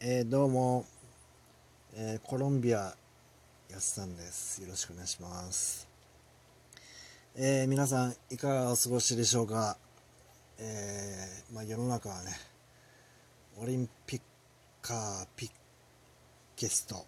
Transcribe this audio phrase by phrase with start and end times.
[0.00, 0.86] えーどうも、
[1.96, 2.94] えーコロンビア
[3.68, 4.62] やすさんです。
[4.62, 5.88] よろしくお願いします。
[7.34, 9.76] えー皆さん、いかがお過ごしでしょうか。
[10.60, 12.30] えーまあ、世の中はね、
[13.60, 14.20] オリンピッ
[14.80, 15.50] カーピッ
[16.54, 17.04] ケスト、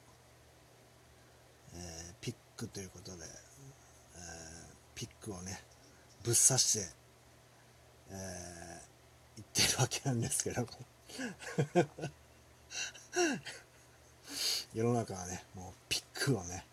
[1.77, 4.21] えーピックということで、えー
[4.97, 5.63] ピックをね、
[6.25, 6.89] ぶっ刺して、
[8.11, 8.81] えー
[9.37, 10.69] 言ってるわけなんですけども。
[14.75, 16.65] 世の中はねもうピックをね、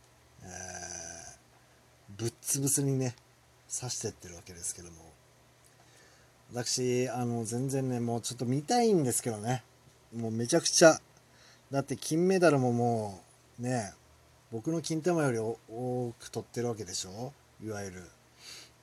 [0.44, 0.98] えー
[2.18, 3.16] ぶっ潰すにね
[3.70, 4.98] 刺してってるわけですけども。
[6.54, 9.64] 私あの全然ねもうちょっと見たいんですけどね。
[10.16, 11.00] もうめちゃくちゃ。
[11.70, 13.22] だって金メダルもも
[13.60, 13.94] うね
[14.52, 17.34] 僕の金玉より多く取ってるわけでしょ？
[17.64, 18.10] いわゆる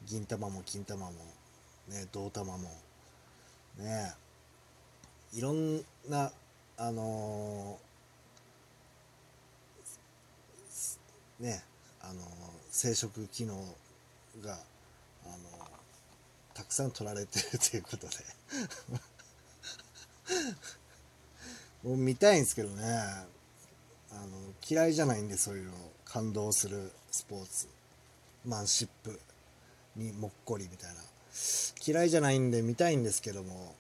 [0.05, 1.13] 銀玉も金玉も
[1.89, 2.71] ね銅玉も。
[3.79, 4.15] ね
[5.33, 6.31] いろんな
[6.77, 11.63] あのーね
[12.01, 12.25] あのー
[12.71, 13.55] 生殖機能
[14.43, 14.55] が
[15.25, 15.65] あのー
[16.55, 18.15] たくさん取られてるということで。
[21.83, 22.85] もう見たいんですけどね。
[22.87, 23.27] あ
[24.13, 25.73] の嫌いじゃないんでそういうの
[26.05, 27.69] 感動するスポーツ。
[28.45, 29.21] マンシップ
[29.97, 31.03] にもっこりみたいな。
[31.85, 33.75] 嫌いじゃないんで見たいんですけども。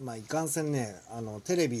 [0.00, 1.78] まあいかんせんねあのテレビ、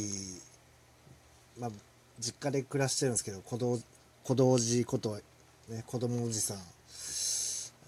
[1.58, 1.70] まあ、
[2.18, 3.78] 実家で暮らしてるんですけど子ど
[4.22, 5.16] 子どおじこと、
[5.68, 6.56] ね、子供おじさん、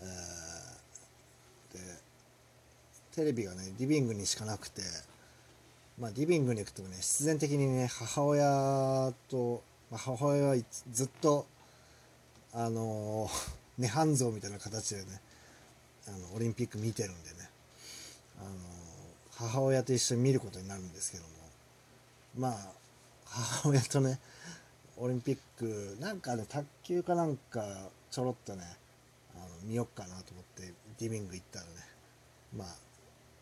[0.02, 0.48] えー
[1.72, 1.78] で
[3.14, 4.82] テレビがねリビングにしかなくて、
[5.98, 10.56] まあ、リビングに行くとね必然的にね母親と、まあ、母親は
[10.90, 11.46] ずっと
[12.54, 13.28] あの
[13.78, 15.20] 涅槃像みたいな形でね
[16.08, 17.50] あのオリンピック見てるんでね
[18.40, 18.50] あの
[19.32, 21.28] 母親と一緒に見ることになるんですけども
[22.36, 22.78] まあ
[23.30, 24.18] 母親とね
[24.96, 27.64] オリンピックなんかね卓球かなんか
[28.10, 28.64] ちょろっとね
[29.34, 31.70] あの見よっかなと思ってリビング行ったらね。
[32.56, 32.68] まあ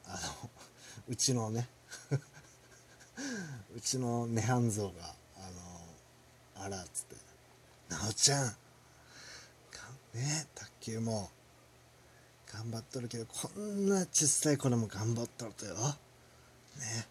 [0.06, 0.50] あの
[1.08, 1.68] うちのね
[3.74, 5.50] うちの涅槃像があ
[6.60, 7.16] のあらっつって
[7.88, 8.56] 「なおちゃん
[10.16, 11.30] ね卓球も
[12.52, 15.74] 頑張っとるけどこんな小さい子供頑張っとるとよ。
[15.74, 17.06] ね。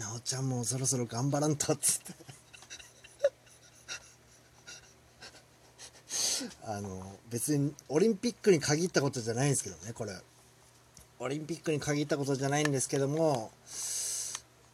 [0.00, 2.14] なおちゃんもそろそろ頑張らんとっつって。
[6.64, 10.18] あの別にオリンピックに限ったことじゃないんですけどねこれ。
[11.18, 13.52] オリンピックに限ったことじゃないんですけども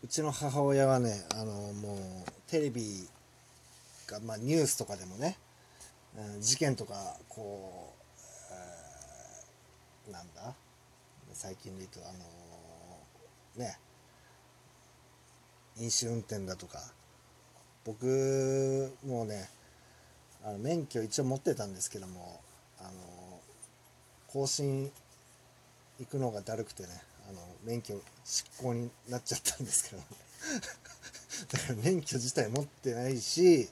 [0.04, 3.08] うちの母親はねあのもうテレビ
[4.06, 5.36] が、まあ、ニュースとかでもね、
[6.16, 8.22] うん事件とかこう、
[10.06, 10.54] えーなんだ？
[11.34, 12.20] 最近で言うとあの
[13.56, 13.80] ね
[15.78, 16.78] 飲酒運転だとか
[17.84, 19.48] 僕もうね
[20.44, 22.40] あの免許一応持ってたんですけども
[22.80, 22.90] あの
[24.28, 24.90] 更新
[25.98, 26.88] 行くのがだるくてね
[27.28, 30.02] あの免許失効になっちゃったんですけど、
[31.50, 33.68] だから免許自体持ってないし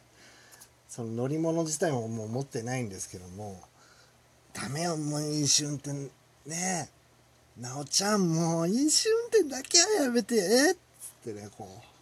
[0.89, 3.61] その乗り物自体ももう持ってないんですけども
[4.53, 5.93] ダメよもう飲酒運転
[6.47, 6.89] ね。
[6.89, 10.79] えなおちゃんもう飲酒運転だけはやめてえっつっ
[11.25, 11.94] てねこう。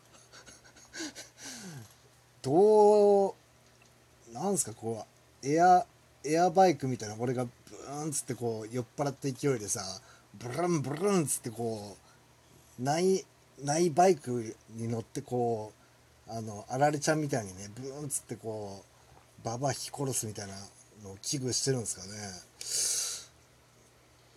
[2.43, 3.35] どう
[4.33, 5.07] なんすかこ
[5.43, 5.87] うエア
[6.25, 9.83] エアバイクみたいな俺がブーンっつってこう酔っ払った勢いでさ
[10.35, 11.97] ブルンブルンっつってこ
[12.79, 13.25] うない
[13.63, 15.73] ないバイクに乗ってこ
[16.29, 18.85] うあのあられちゃんみたいにねブーンっつってこ
[19.43, 20.55] うババア引き殺すみたいな
[21.03, 22.53] のを危惧してるんですかね。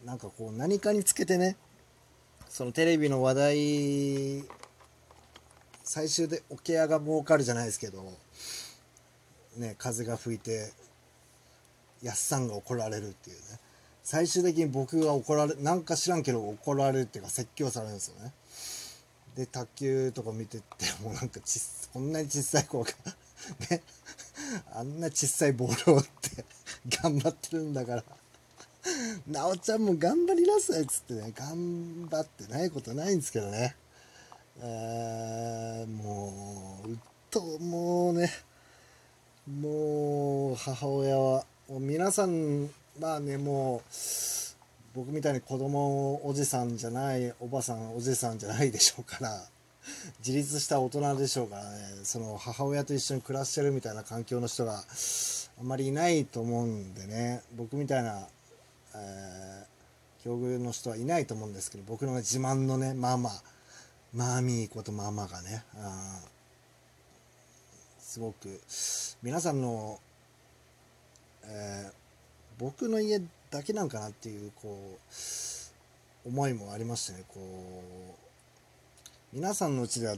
[0.05, 1.57] なんかこう何かにつけてね
[2.49, 4.43] そのテレビの話題
[5.85, 8.03] 最終で桶屋が儲かるじゃないですけど
[9.55, 10.71] ね風が吹いて
[12.01, 13.59] やっさんが怒られるっていうね。
[14.03, 18.33] 最終的に僕が怒られなんか知らんけど怒られるっていうか説教されるんですよね。
[19.35, 20.63] で卓球とか見てて
[21.01, 21.59] もうなんかち
[21.91, 22.89] こんなに小さい子が
[23.69, 23.81] ね
[24.73, 26.45] あんな小さいボールを打って
[27.01, 28.03] 頑張ってるんだから
[29.27, 33.75] なおちゃんも頑張りなさいっつってね頑張ってないことないんですけどね。
[34.61, 36.97] えーもううっ
[37.29, 38.31] ともうね
[39.47, 42.69] もう母親はもう皆さん
[42.99, 43.81] まあねもう
[44.95, 49.43] 僕みたいに子供おじさんじゃないおばさんおじさんじゃないでしょうから
[50.25, 54.83] 自立した大人でしょうからねその母親と一緒に暮らしてるみたいな環境の人が
[55.59, 58.27] あんまりいないと思うんでね僕みたいな、
[58.95, 59.75] えー
[60.25, 63.29] 境遇の人はいないと思うんですけど僕の自慢のねママ
[64.15, 66.21] マーミーことママがねあ
[67.99, 68.61] すごく
[69.21, 69.99] 皆さんの、
[71.43, 71.93] えー、
[72.57, 73.21] 僕の家
[73.51, 74.97] だけなんかなっていうこ
[76.25, 77.41] う思いもありましてねこ
[79.33, 80.15] う皆さんのうちでは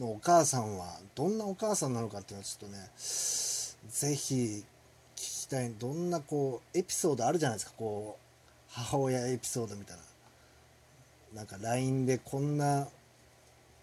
[0.00, 4.64] のお母さんはどんなお母さんなのかっていうのはちょっとね是非聞
[5.14, 10.02] きたいどんなこうエピソードあるじゃないですかこう母親エピソードみたいな
[11.36, 12.88] なんか LINE でこんな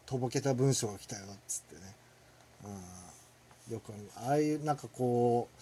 [0.06, 1.96] とぼけた文章が来たよっつってね、
[3.68, 3.92] うん、よく
[4.28, 5.62] ああいうなんかこう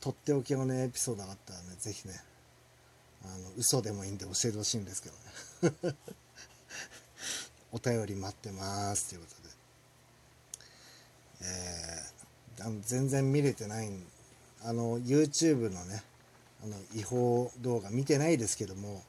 [0.00, 2.14] とっておきのねエピソードがあったらね是非ね
[3.24, 5.08] あの嘘でもいいんで教えてほしいんですけ
[5.62, 5.96] どね。
[7.72, 9.54] お便り待ってますということで。
[11.46, 13.90] えー、全然見れてない
[14.62, 16.02] あの YouTube のね
[16.62, 19.02] あの違法動画見てないですけども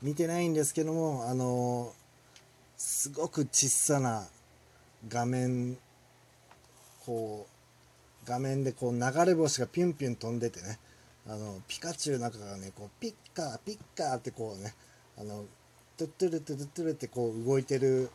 [0.00, 1.92] 見てないんですけどもあの
[2.76, 4.26] すごく小さな
[5.08, 5.76] 画面
[7.04, 7.46] こ
[8.24, 10.78] う画面でこう流れ星がピュンピュン飛んでてね
[11.26, 14.74] あのピカチュウの中がねこうピッカーピッカーってこうね
[15.18, 15.44] あの
[15.96, 18.10] トゥットゥルトゥルトゥルってこう動いてる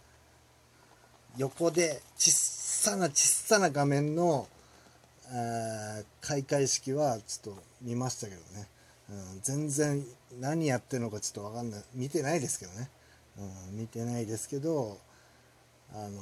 [1.38, 4.48] 横で小さな小さな画面の、
[5.32, 8.68] えー、開会式はちょっと見ましたけどね、
[9.10, 10.04] うん、全然
[10.40, 11.84] 何やってるのかちょっと分かんない。
[11.94, 12.90] 見てないですけどね、
[13.72, 14.98] 見てないですけど
[15.94, 16.22] あの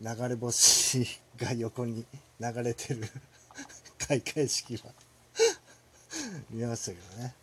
[0.00, 1.06] 流れ星
[1.36, 2.04] が横に
[2.40, 3.08] 流れてる
[3.98, 4.92] 開会式は。
[6.50, 7.34] 見ましたけどね、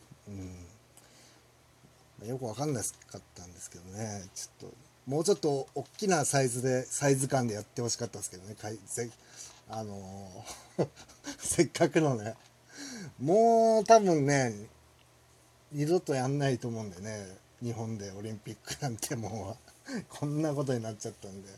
[2.22, 4.30] うん、よく分かんなかったんですけどね。
[4.34, 4.76] ちょっと
[5.06, 8.56] もうちょっと大きなサイズでサイズ感でやってほしかったですけどね。
[8.88, 9.10] ぜ
[9.70, 10.46] あの、
[11.40, 12.36] せっかくのね。
[13.20, 14.54] もう多分ね
[15.72, 17.38] 二度とやんないと思うんでね。
[17.64, 19.56] 日本でオリンピックなんても
[19.88, 21.50] う こんなことになっちゃったんで。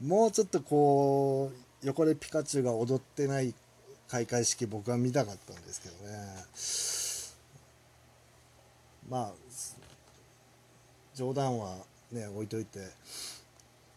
[0.00, 1.52] もうちょっとこ
[1.82, 3.54] う横でピカチュウが踊ってない
[4.08, 6.34] 開会式僕は見たかったんですけどね。
[9.08, 9.32] まあ
[11.14, 11.76] 冗談は
[12.10, 12.88] ね置いといて。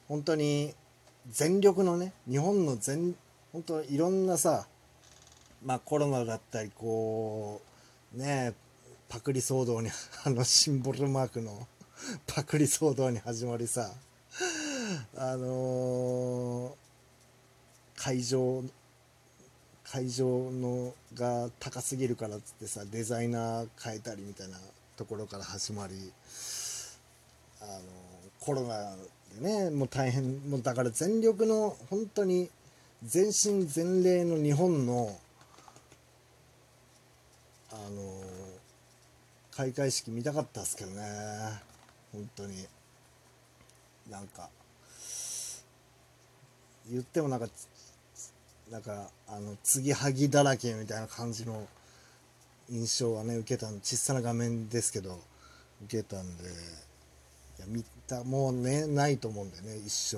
[0.07, 0.73] 本当に
[1.29, 3.15] 全力のね日本の全
[3.53, 4.67] 本当いろんなさ
[5.63, 7.61] まあコロナだったりこ
[8.13, 8.70] うねえ
[9.11, 9.89] パクリ騒動に
[10.23, 11.67] あのシンボルマークの
[12.27, 13.91] パクリ騒動に始まりさ
[15.17, 16.71] あのー、
[17.97, 18.63] 会場
[19.83, 24.57] 会場のが高すぎるからっつってさデザイナー変えたりみたいな
[24.95, 25.93] ところから始まり
[27.59, 27.71] あの
[28.39, 28.95] コロナ
[29.41, 32.49] でねもう大変もうだから全力の本当に
[33.03, 35.19] 全身全霊の日本の
[37.73, 38.20] あの
[39.51, 41.01] 開会式見たかったっすけどね。
[42.11, 42.67] 本当に。
[44.09, 44.49] なんか
[46.89, 47.47] 言ってもなんか
[48.69, 51.67] なんかあの継ぎはぎだらけみたいな感じの
[52.69, 55.19] 印象はね受けた小さな画面ですけど
[55.85, 56.47] 受けたんでい
[57.59, 60.17] や見たもうねないと思うんでね一生。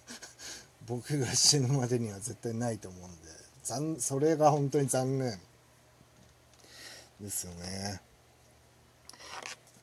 [0.86, 3.30] 僕が死ぬまでには絶対ないと思うんで。
[3.62, 5.38] 残それが本当に残念
[7.20, 8.00] ですよね。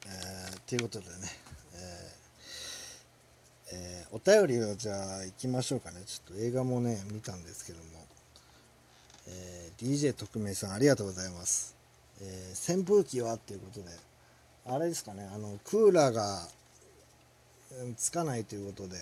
[0.08, 1.12] えー、ということでね、
[1.74, 6.02] えーえー、お便りをじゃあ行きましょうかね。
[6.06, 7.84] ちょっと映画もね見たんですけども、
[9.28, 11.76] えー、DJ 特命さんありがとうございます、
[12.22, 13.88] えー、扇風機はっていうことで
[14.66, 16.48] あれですかねあのクーラーが
[17.98, 18.98] つかないということで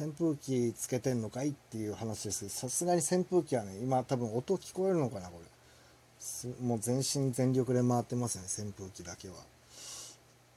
[0.00, 2.40] 扇風機つけてんのかいっていう話です。
[2.40, 5.44] けどさすがに扇風機はね今多分音聞こえるのかなこれ。
[6.60, 9.34] もう全身全力で回ってますね扇風機だけは。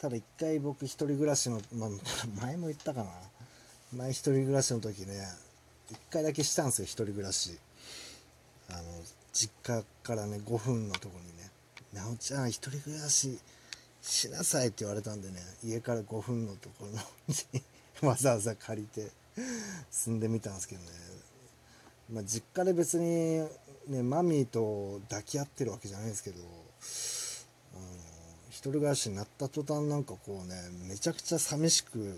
[0.01, 1.89] ただ一回僕一人暮らしの、まあ、
[2.41, 3.11] 前も言ったかな。
[3.95, 5.27] 前一人暮らしの時ね
[5.91, 7.59] 一回だけしたんですよ一人暮らし。
[8.71, 8.81] あの
[9.31, 11.51] 実家からね5分のとこにね
[11.93, 13.37] 「なおちゃん一人暮らし
[14.01, 16.91] しなさいって言われたんでね家から5分のところ
[17.27, 17.63] に
[18.01, 19.11] わざわざ借りて
[19.91, 20.87] 住んでみたんですけどね、
[22.09, 23.47] まあ、実家で別に
[23.87, 26.41] ねマミーと抱き合ってるわけじゃないですけど
[28.61, 30.53] 一人暮らしになった途端なんかこうね
[30.87, 32.15] めちゃくちゃ寂しく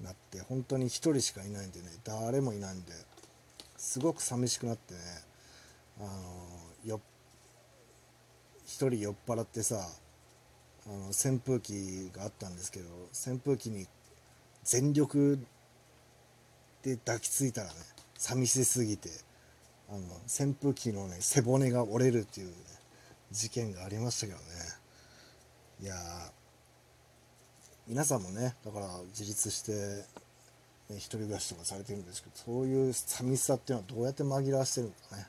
[0.00, 2.92] なって本当に1人しかいないんでね誰もいないんで
[3.76, 5.00] すごく寂しくなってね
[5.98, 6.08] あの
[6.88, 7.00] よ
[8.68, 9.80] 1人酔っ払ってさ
[10.86, 13.88] あの扇風機があったんですけど扇風機に
[14.62, 15.44] 全力
[16.84, 17.74] で抱きついたらね
[18.16, 19.10] 寂しすぎて
[19.90, 22.54] あの扇風機のね背骨が折れるっていう、ね、
[23.32, 24.77] 事件がありましたけどね。
[25.80, 25.94] いや
[27.86, 30.04] 皆さんもねだから自立して
[30.90, 35.26] ね、一人暮らしとかされてるんですけどそういう寂しさっていうのはどうやって紛らわしてるのかね。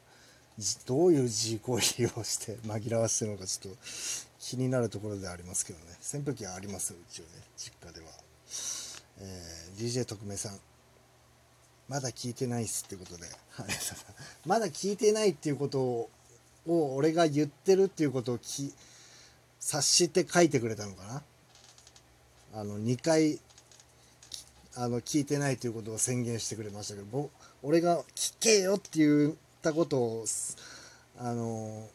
[0.85, 1.61] どういう自己
[1.97, 3.79] 利用して 紛らわしてるのかちょっと
[4.39, 5.97] 気になるところではありますけどね。
[6.01, 8.07] 扇風機はありますよ一応ね実家では、
[9.19, 10.59] えー、DJ 特命さん
[11.87, 13.27] まだ聞いてないっすってことで。
[14.45, 16.09] まだ聞いてないっていうことを
[16.95, 18.73] 俺が言ってるっていうことをき
[19.59, 21.23] 察して書いてくれたのかな？
[22.61, 23.39] あの2回
[24.75, 27.29] あの聞いてないということを宣言してくれましたけど
[27.61, 30.25] 俺が「聞けよ」って言ったことを
[31.19, 31.87] あの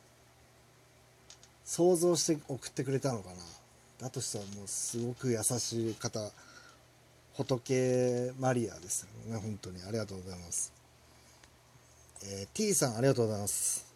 [1.65, 3.37] 想像して送ってくれたのかな？
[3.99, 6.31] だとしたらもうすごく優しい方
[7.37, 9.41] 仏マリアですよね。
[9.41, 9.83] 本当に。
[9.83, 10.73] ありがとうございます、
[12.25, 13.87] えー、T さんありがとうございます。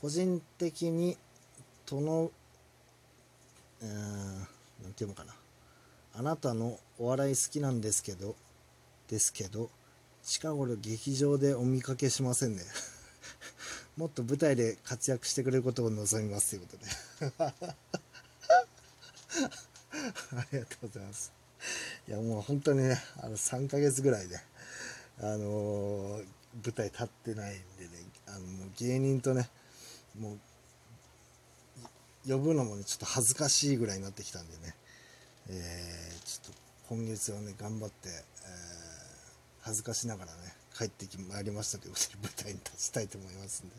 [0.00, 1.16] 個人的に
[1.86, 2.30] との
[3.82, 4.38] うん
[4.82, 5.34] 何て言うのかな。
[6.14, 8.36] あなたのお笑い好きなんですけど
[9.08, 9.70] ですけど
[10.22, 12.62] 近頃劇場でお見かけしませんね。
[13.96, 16.84] もっと舞台で活躍してくれることを望みますということで。
[20.34, 21.32] ありがとうございます。
[22.08, 24.36] いやもう本当にねあの3ヶ月ぐらいで、
[25.20, 26.26] あのー、
[26.64, 27.90] 舞台立ってないんでね
[28.26, 29.48] あの芸人とね
[30.18, 30.38] もう
[32.26, 34.74] 呼ぶのもねちょっと恥ずかしいぐらいになってきたんでね。
[35.48, 38.14] えー、ちょっと今月はね頑張って、えー、
[39.62, 40.38] 恥ずかしながらね
[40.76, 43.74] 帰ってきまいりましたということで舞台に立ちたいと思いますんで。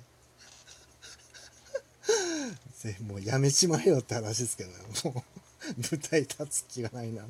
[2.92, 4.78] ぜひもうやめちまえよって話ですけどね。
[5.06, 5.24] もう
[5.92, 7.26] 舞台立つ気がないな。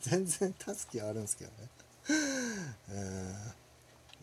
[0.00, 1.68] 全然立つ気はあるんですけどね、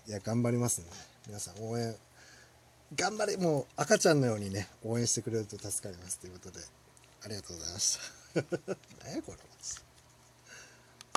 [0.07, 0.87] いや頑張りますね。
[1.27, 1.95] 皆さん応援
[2.95, 6.59] 頑張れもう赤ちゃんのようにね応援してくれると助かりますということで
[7.23, 7.99] ありがとうございまし
[8.33, 8.41] た。
[9.05, 9.49] 何やこれ。